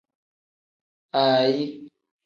[1.21, 1.65] Aayi.